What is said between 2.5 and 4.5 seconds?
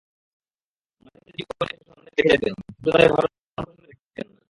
কিন্তু তাদের ভরণপোষণের খরচ দিতেন না।